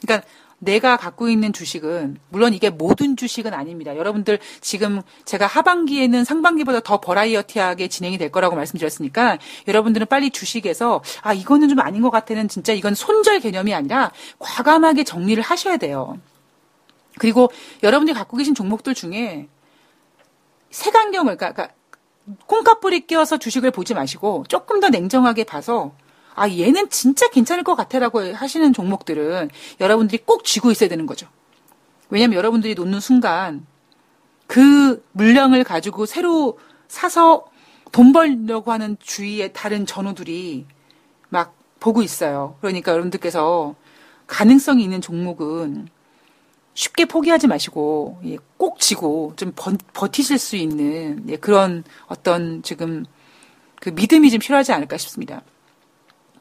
[0.03, 0.29] 그러니까
[0.66, 3.96] 내가 갖고 있는 주식은 물론 이게 모든 주식은 아닙니다.
[3.96, 11.33] 여러분들 지금 제가 하반기에는 상반기보다 더 버라이어티하게 진행이 될 거라고 말씀드렸으니까 여러분들은 빨리 주식에서 아
[11.33, 16.18] 이거는 좀 아닌 것 같아는 진짜 이건 손절 개념이 아니라 과감하게 정리를 하셔야 돼요.
[17.18, 17.50] 그리고
[17.83, 19.48] 여러분들이 갖고 계신 종목들 중에
[20.70, 21.74] 색안경을 그러니까, 그러니까
[22.46, 25.92] 콩깍불이 끼워서 주식을 보지 마시고 조금 더 냉정하게 봐서
[26.37, 31.27] 아 얘는 진짜 괜찮을 것 같아라고 하시는 종목들은 여러분들이 꼭 쥐고 있어야 되는 거죠.
[32.11, 33.66] 왜냐하면 여러분들이 놓는 순간
[34.46, 37.46] 그 물량을 가지고 새로 사서
[37.90, 40.66] 돈 벌려고 하는 주위의 다른 전우들이
[41.31, 42.57] 막 보고 있어요.
[42.61, 43.75] 그러니까 여러분들께서
[44.27, 45.88] 가능성이 있는 종목은
[46.75, 53.07] 쉽게 포기하지 마시고 예, 꼭 지고 좀 버, 티실수 있는 예, 그런 어떤 지금
[53.81, 55.42] 그 믿음이 좀 필요하지 않을까 싶습니다.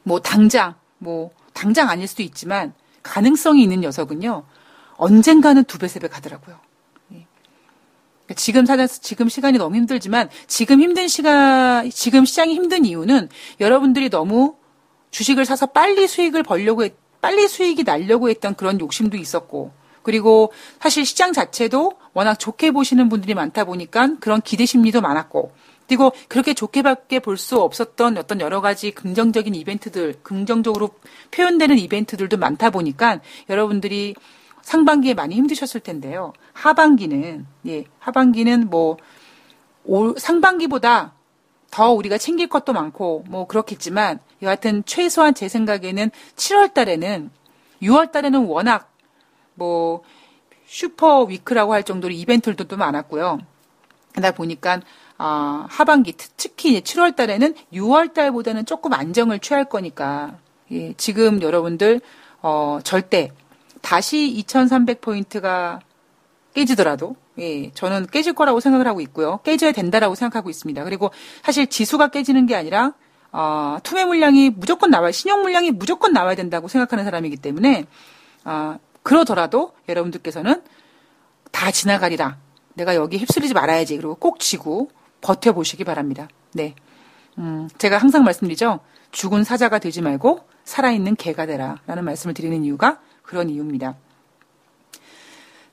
[0.05, 4.45] 뭐 당장 뭐 당장 아닐 수도 있지만 가능성이 있는 녀석은요
[4.97, 6.57] 언젠가는 두 배 세 배 가더라고요.
[7.13, 7.25] 예.
[8.25, 14.09] 그러니까 지금 사서 지금 시간이 너무 힘들지만 지금 힘든 시간 지금 시장이 힘든 이유는 여러분들이
[14.09, 14.55] 너무
[15.11, 19.71] 주식을 사서 빨리 수익을 벌려고 했, 빨리 수익이 날려고 했던 그런 욕심도 있었고
[20.03, 25.51] 그리고 사실 시장 자체도 워낙 좋게 보시는 분들이 많다 보니까 그런 기대 심리도 많았고
[25.87, 30.89] 그리고 그렇게 좋게밖에 볼 수 없었던 어떤 여러 가지 긍정적인 이벤트들, 긍정적으로
[31.31, 33.19] 표현되는 이벤트들도 많다 보니까
[33.49, 34.15] 여러분들이
[34.61, 36.33] 상반기에 많이 힘드셨을 텐데요.
[36.53, 38.97] 하반기는 예, 하반기는 뭐
[39.83, 41.13] 올, 상반기보다
[41.69, 47.29] 더 우리가 챙길 것도 많고 뭐 그렇겠지만 여하튼 최소한 제 생각에는 7월 달에는
[47.81, 48.91] 6월 달에는 워낙
[49.53, 50.03] 뭐
[50.65, 53.39] 슈퍼 위크라고 할 정도로 이벤트들도 또 많았고요.
[54.13, 54.81] 그러다 보니까
[55.17, 60.37] 어, 하반기 특히 7월 달에는 6월 달보다는 조금 안정을 취할 거니까
[60.71, 62.01] 예, 지금 여러분들
[62.41, 63.31] 어, 절대
[63.81, 65.79] 다시 2,300 포인트가
[66.53, 69.39] 깨지더라도 예, 저는 깨질 거라고 생각을 하고 있고요.
[69.43, 70.83] 깨져야 된다라고 생각하고 있습니다.
[70.83, 71.11] 그리고
[71.43, 72.93] 사실 지수가 깨지는 게 아니라
[73.31, 77.85] 어, 투매 물량이 무조건 나와야 신용 물량이 무조건 나와야 된다고 생각하는 사람이기 때문에
[78.45, 80.61] 어, 그러더라도 여러분들께서는
[81.51, 82.37] 다 지나가리라.
[82.73, 83.97] 내가 여기 휩쓸리지 말아야지.
[83.97, 84.89] 그리고 꼭 지고
[85.25, 86.27] 버텨보시기 바랍니다.
[86.53, 86.75] 네.
[87.39, 88.79] 음, 제가 항상 말씀드리죠.
[89.11, 91.79] 죽은 사자가 되지 말고 살아있는 개가 되라.
[91.87, 93.95] 라는 말씀을 드리는 이유가 그런 이유입니다.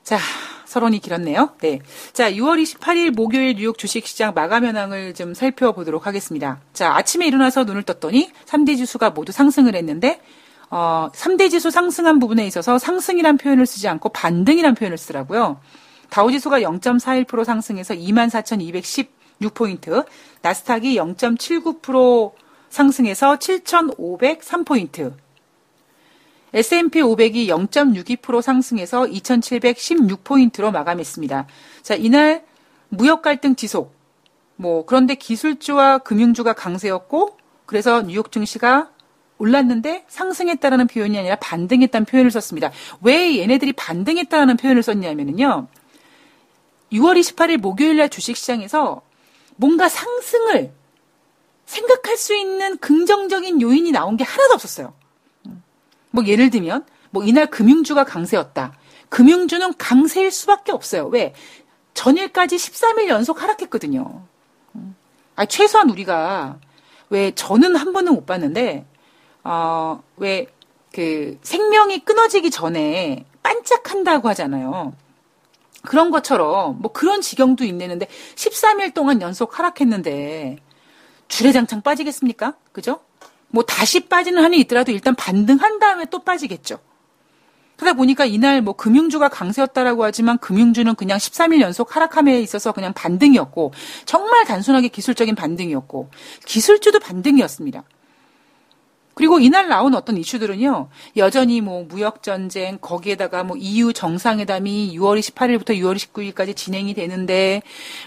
[0.03, 0.17] 자,
[0.65, 1.55] 서론이 길었네요.
[1.61, 1.79] 네.
[2.13, 6.59] 자, 6월 28일 목요일 뉴욕 주식시장 마감 현황을 좀 살펴보도록 하겠습니다.
[6.73, 10.19] 자, 아침에 일어나서 눈을 떴더니 3대 지수가 모두 상승을 했는데
[10.71, 15.59] 어, 3대 지수 상승한 부분에 있어서 상승이란 표현을 쓰지 않고 반등이란 표현을 쓰더라고요.
[16.09, 17.93] 다우지수가 0.41% 상승해서
[19.49, 20.05] 24,216포인트,
[20.41, 22.33] 나스닥이 0.79%
[22.69, 25.13] 상승해서 7,503포인트,
[26.53, 31.47] S&P 500이 0.62% 상승해서 2,716포인트로 마감했습니다.
[31.81, 32.45] 자, 이날
[32.89, 33.95] 무역 갈등 지속.
[34.55, 38.91] 뭐 그런데 기술주와 금융주가 강세였고 그래서 뉴욕 증시가
[39.39, 42.71] 올랐는데 상승했다라는 표현이 아니라 반등했다는 표현을 썼습니다.
[43.01, 45.67] 왜 얘네들이 반등했다라는 표현을 썼냐면요.
[46.91, 49.01] 6월 28일 목요일 날 주식시장에서
[49.55, 50.71] 뭔가 상승을
[51.65, 54.93] 생각할 수 있는 긍정적인 요인이 나온 게 하나도 없었어요.
[56.11, 58.73] 뭐 예를 들면 뭐 이날 금융주가 강세였다.
[59.09, 61.07] 금융주는 강세일 수밖에 없어요.
[61.07, 61.33] 왜?
[61.93, 64.23] 전일까지 13일 연속 하락했거든요.
[65.35, 66.57] 아, 최소한 우리가
[67.09, 68.85] 왜 저는 한 번은 못 봤는데
[69.43, 70.47] 어, 왜,
[70.93, 74.93] 그, 생명이 끊어지기 전에 반짝한다고 하잖아요.
[75.85, 80.57] 그런 것처럼, 뭐 그런 지경도 있내는데, 13일 동안 연속 하락했는데,
[81.27, 82.55] 주례장창 빠지겠습니까?
[82.71, 82.99] 그죠?
[83.49, 86.79] 뭐 다시 빠지는 한이 있더라도 일단 반등한 다음에 또 빠지겠죠.
[87.75, 93.73] 그러다 보니까 이날 뭐 금융주가 강세였다라고 하지만 금융주는 그냥 13일 연속 하락함에 있어서 그냥 반등이었고
[94.05, 96.09] 정말 단순하게 기술적인 반등이었고
[96.45, 97.83] 기술주도 반등이었습니다.
[99.13, 105.95] 그리고 이날 나온 어떤 이슈들은요, 여전히 뭐 무역전쟁, 거기에다가 뭐 EU 정상회담이 6월 28일부터 6월
[105.97, 107.61] 19일까지 진행이 되는데,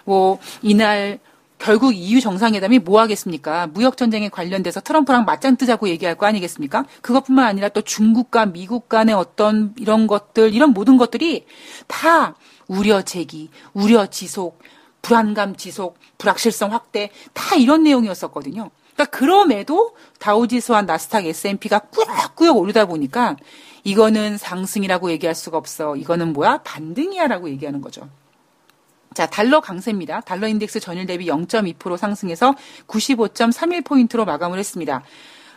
[0.05, 1.21] 뭐, 이날
[1.59, 3.66] 결국 EU 정상회담이 뭐 하겠습니까?
[3.69, 6.85] 무역 전쟁에 관련돼서 트럼프랑 맞짱 뜨자고 얘기할 거 아니겠습니까?
[7.01, 11.47] 그것뿐만 아니라 또 중국과 미국 간의 어떤 이런 것들, 이런 모든 것들이
[11.87, 12.37] 다
[12.69, 14.61] 우려 제기, 우려 지속,
[15.03, 18.71] 불안감 지속, 불확실성 확대 다 이런 내용이었었거든요.
[18.96, 23.37] 그러니까 그럼에도 다우지수와 나스닥 S&P가 꾸역꾸역 오르다 보니까
[23.85, 25.96] 이거는 상승이라고 얘기할 수가 없어.
[25.96, 26.59] 이거는 뭐야?
[26.64, 28.09] 반등이야라고 얘기하는 거죠.
[29.14, 30.22] 자, 달러 강세입니다.
[30.22, 32.54] 달러 인덱스 전일 대비 0.2% 상승해서
[32.87, 35.04] 95.31포인트로 마감을 했습니다.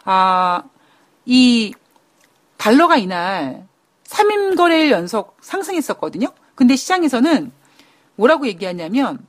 [0.06, 0.64] 아,
[1.26, 1.74] 이
[2.58, 3.68] 달러가 이날
[4.06, 6.28] 3일 거래일 연속 상승했었거든요.
[6.56, 7.52] 근데 시장에서는
[8.16, 9.26] 뭐라고 얘기하냐면,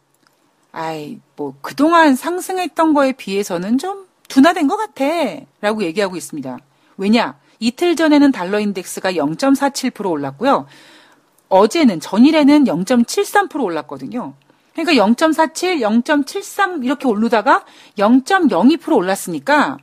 [0.73, 5.07] 아이, 뭐, 그동안 상승했던 거에 비해서는 좀 둔화된 것 같아.
[5.63, 6.59] 라고 얘기하고 있습니다.
[6.99, 7.39] 왜냐?
[7.59, 10.67] 이틀 전에는 달러 인덱스가 0.47% 올랐고요.
[11.49, 14.35] 어제는 전일에는 0.73% 올랐거든요.
[14.75, 17.65] 그러니까 0.47, 0.73 이렇게 오르다가
[17.97, 19.79] 0.02% 올랐으니까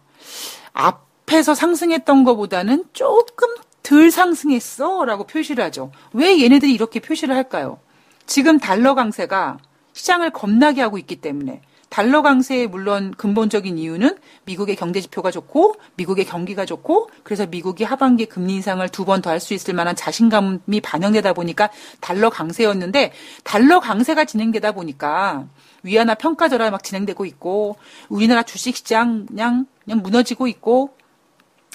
[0.73, 3.47] 앞에서 상승했던 것보다는 조금
[3.81, 5.91] 덜 상승했어 라고 표시를 하죠.
[6.13, 7.79] 왜 얘네들이 이렇게 표시를 할까요?
[8.27, 9.57] 지금 달러 강세가
[9.97, 16.25] 시장을 겁나게 하고 있기 때문에 달러 강세의 물론 근본적인 이유는 미국의 경제 지표가 좋고 미국의
[16.25, 20.81] 경기가 좋고 그래서 미국이 하반기 금리 인상을 두 번 더 할 수 있을 만한 자신감이
[20.83, 21.69] 반영되다 보니까
[22.01, 25.47] 달러 강세였는데 달러 강세가 진행되다 보니까
[25.83, 27.77] 위안화 평가 절하 막 진행되고 있고
[28.09, 30.95] 우리나라 주식 시장 그냥 그냥 무너지고 있고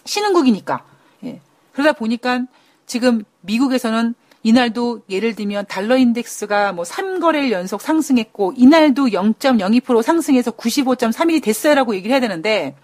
[0.04, 0.84] 신흥국이니까
[1.24, 1.40] 예.
[1.72, 2.42] 그러다 보니까
[2.86, 11.42] 지금 미국에서는 이날도 예를 들면 달러 인덱스가 뭐 3거래일 연속 상승했고 이날도 0.02% 상승해서 95.31이
[11.42, 12.74] 됐어요라고 얘기를 해야 되는데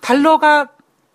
[0.00, 0.68] 달러가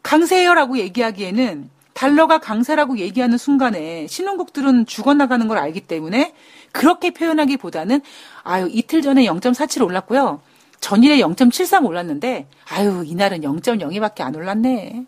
[0.03, 6.33] 강세요라고 얘기하기에는 달러가 강세라고 얘기하는 순간에 신흥국들은 죽어나가는 걸 알기 때문에
[6.71, 8.01] 그렇게 표현하기보다는
[8.43, 10.41] 아유 이틀 전에 0.47 올랐고요.
[10.79, 15.05] 전일에 0.73 올랐는데 아유 이날은 0.02밖에 안 올랐네.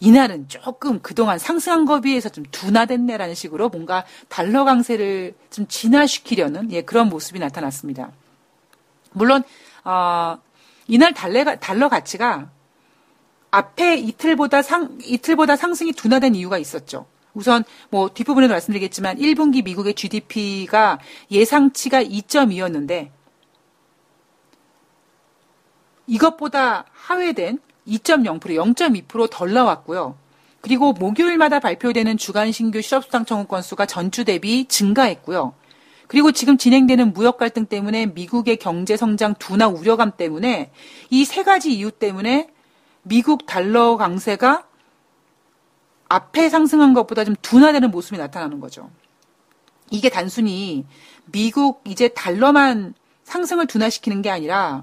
[0.00, 6.82] 이날은 조금 그동안 상승한 거에 비해서 좀 둔화됐네라는 식으로 뭔가 달러 강세를 좀 진화시키려는 예,
[6.82, 8.12] 그런 모습이 나타났습니다.
[9.12, 9.42] 물론
[9.84, 10.38] 어,
[10.86, 12.50] 이날 달래가, 달러 가치가
[13.50, 17.06] 앞에 이틀보다 상 이틀보다 상승이 둔화된 이유가 있었죠.
[17.34, 20.98] 우선 뭐 뒷부분에도 말씀드리겠지만 1분기 미국의 GDP가
[21.30, 23.10] 예상치가 2.2였는데
[26.06, 30.16] 이것보다 하회된 2.0%, 0.2%덜 나왔고요.
[30.60, 35.54] 그리고 목요일마다 발표되는 주간 신규 실업수당 청구 건수가 전주 대비 증가했고요.
[36.08, 40.70] 그리고 지금 진행되는 무역 갈등 때문에 미국의 경제 성장 둔화 우려감 때문에
[41.10, 42.48] 이 세 가지 이유 때문에
[43.02, 44.66] 미국 달러 강세가
[46.08, 48.90] 앞에 상승한 것보다 좀 둔화되는 모습이 나타나는 거죠.
[49.90, 50.86] 이게 단순히
[51.26, 54.82] 미국 이제 달러만 상승을 둔화시키는 게 아니라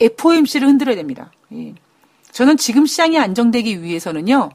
[0.00, 1.32] FOMC를 흔들어야 됩니다.
[2.36, 2.38] 예.
[2.38, 4.50] 저는 지금 시장이 안정되기 위해서는요,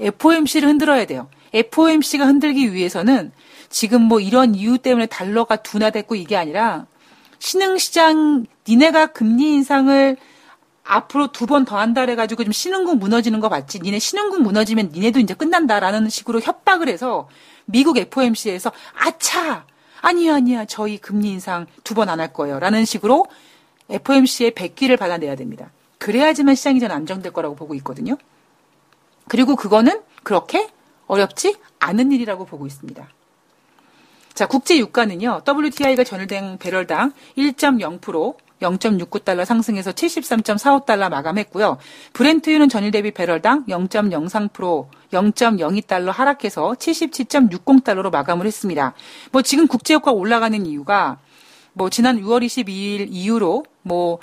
[0.00, 1.28] FOMC를 흔들어야 돼요.
[1.52, 3.32] FOMC가 흔들기 위해서는
[3.68, 6.86] 지금 뭐 이런 이유 때문에 달러가 둔화됐고 이게 아니라
[7.38, 10.16] 신흥시장 니네가 금리 인상을
[10.84, 13.78] 앞으로 두 번 더 한다 그래가지고 좀 신흥국 무너지는 거 봤지.
[13.80, 17.28] 니네 신흥국 무너지면 니네도 이제 끝난다라는 식으로 협박을 해서
[17.64, 19.66] 미국 FOMC에서 아차!
[20.02, 20.64] 아니야, 아니야.
[20.64, 22.58] 저희 금리 인상 두 번 안 할 거예요.
[22.58, 23.26] 라는 식으로
[23.88, 25.70] FOMC의 백기를 받아내야 됩니다.
[26.00, 28.16] 그래야지만 시장이 전 안정될 거라고 보고 있거든요.
[29.28, 30.68] 그리고 그거는 그렇게
[31.06, 33.08] 어렵지 않은 일이라고 보고 있습니다.
[34.34, 35.42] 자, 국제 유가는요.
[35.46, 41.78] WTI가 전일된 배럴당 1.0% 0.69달러 상승해서 73.45달러 마감했고요.
[42.12, 48.94] 브렌트유는 전일 대비 배럴당 0.03% 0.02달러 하락해서 77.60달러로 마감을 했습니다.
[49.32, 51.18] 뭐 지금 국제유가 올라가는 이유가
[51.72, 54.20] 뭐 지난 6월 22일 이후로 뭐100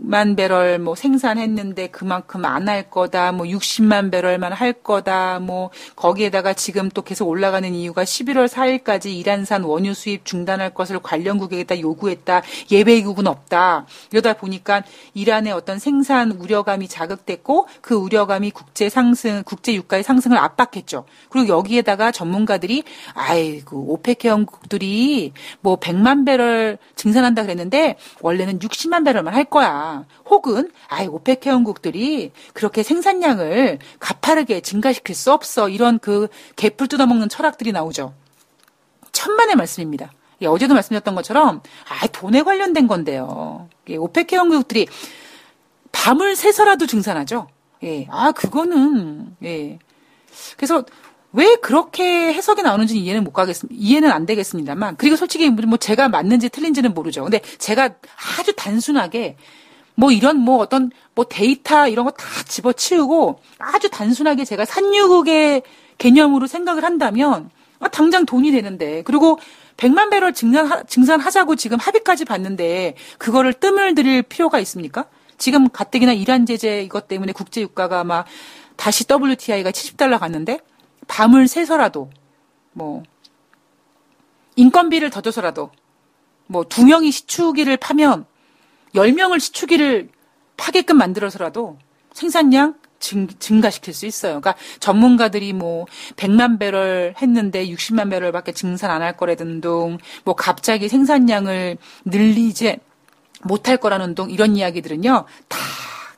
[0.00, 3.32] 만 배럴 뭐 생산했는데 그만큼 안 할 거다.
[3.32, 5.38] 뭐 60만 배럴만 할 거다.
[5.38, 11.78] 뭐 거기에다가 지금 또 계속 올라가는 이유가 11월 4일까지 이란산 원유 수입 중단할 것을 관련국에다
[11.80, 12.42] 요구했다.
[12.70, 13.86] 예배국은 없다.
[14.12, 14.82] 이러다 보니까
[15.14, 21.04] 이란의 어떤 생산 우려감이 자극됐고 그 우려감이 국제 상승, 국제 유가의 상승을 압박했죠.
[21.28, 22.82] 그리고 여기에다가 전문가들이
[23.14, 29.83] 아이고 오펙 회원국들이 뭐 100만 배럴 증산한다 그랬는데 원래는 60만 배럴만 할 거야.
[30.26, 35.68] 혹은 아이 오펙 회원국들이 그렇게 생산량을 가파르게 증가시킬 수 없어.
[35.68, 38.14] 이런 그 개풀 뜯어먹는 철학들이 나오죠.
[39.12, 40.12] 천만의 말씀입니다.
[40.42, 43.68] 예, 어제도 말씀드렸던 것처럼 아 돈에 관련된 건데요.
[43.88, 44.88] 예, 오펙 회원국들이
[45.92, 47.48] 밤을 새서라도 증산하죠.
[47.84, 49.78] 예, 아 그거는 예.
[50.56, 50.84] 그래서
[51.32, 53.76] 왜 그렇게 해석이 나오는지 이해는 못 가겠습니다.
[53.76, 54.96] 이해는 안 되겠습니다만.
[54.96, 57.24] 그리고 솔직히 뭐 제가 맞는지 틀린지는 모르죠.
[57.24, 57.90] 근데 제가
[58.38, 59.36] 아주 단순하게
[59.96, 65.62] 뭐 이런 뭐 어떤 뭐 데이터 이런 거 다 집어치우고 아주 단순하게 제가 산유국의
[65.98, 69.38] 개념으로 생각을 한다면 아, 당장 돈이 되는데 그리고
[69.76, 75.06] 100만 배럴 증산, 증산하자고 지금 합의까지 봤는데 그거를 뜸을 들일 필요가 있습니까?
[75.38, 78.26] 지금 가뜩이나 이란 제재 이것 때문에 국제 유가가 막
[78.76, 80.60] 다시 WTI가 70달러 갔는데
[81.08, 82.10] 밤을 새서라도
[82.72, 83.02] 뭐
[84.56, 85.70] 인건비를 더 줘서라도
[86.46, 88.26] 뭐 두 명이 시추기를 파면
[88.94, 90.08] 열 명을 시추기를
[90.56, 91.78] 파게끔 만들어서라도
[92.12, 94.40] 생산량 증, 증가시킬 수 있어요.
[94.40, 95.86] 그러니까 전문가들이 뭐
[96.16, 101.76] 100만 배럴 했는데 60만 배럴밖에 증산 안 할 거라든 둥, 뭐 갑자기 생산량을
[102.06, 102.78] 늘리지
[103.42, 105.58] 못할 거라는 둥 이런 이야기들은요 다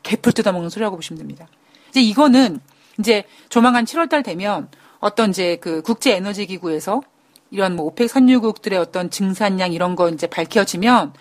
[0.04, 1.48] 개풀 뜯어먹는 소리라고 보시면 됩니다.
[1.90, 2.60] 이제 이거는
[3.00, 4.68] 이제 조만간 7월달 되면
[5.00, 7.02] 어떤 이제 그 국제 에너지 기구에서
[7.50, 11.14] 이런 뭐 오펙 산유국들의 어떤 증산량 이런 거 이제 밝혀지면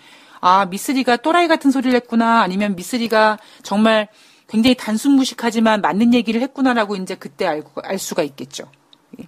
[0.46, 4.06] 아 미쓰리가 또라이 같은 소리를 했구나 아니면 미쓰리가 정말
[4.46, 8.70] 굉장히 단순무식하지만 맞는 얘기를 했구나라고 이제 그때 알고 알 수가 있겠죠.
[9.18, 9.24] 예.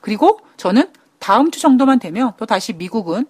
[0.00, 3.26] 그리고 저는 다음 주 정도만 되면 또 다시 미국은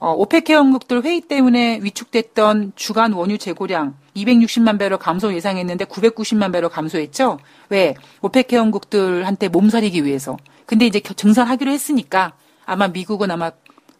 [0.00, 6.70] 어, 오펙 회원국들 회의 때문에 위축됐던 주간 원유 재고량 260만 배럴 감소 예상했는데 990만 배럴
[6.70, 7.38] 감소했죠.
[7.68, 7.94] 왜?
[8.20, 10.36] 오펙 회원국들한테 몸살이기 위해서.
[10.66, 12.32] 근데 이제 증산하기로 했으니까
[12.66, 13.52] 아마 미국은 아마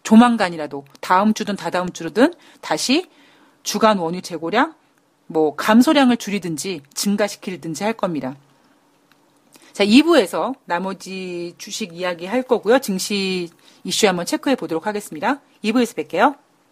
[0.08, 2.32] 조만간이라도 다음 주든 다다음 주든
[2.62, 3.10] 다시
[3.62, 4.72] 주간 원유 재고량
[5.26, 8.34] 뭐 감소량을 줄이든지 증가시키든지 할 겁니다.
[9.74, 12.78] 자, 2부에서 나머지 주식 이야기 할 거고요.
[12.78, 13.50] 증시
[13.84, 15.42] 이슈 한번 체크해 보도록 하겠습니다.
[15.62, 16.36] 2부에서 뵐게요.